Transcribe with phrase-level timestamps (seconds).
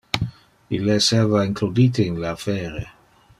[0.77, 2.85] Ille esseva includite in le affaire.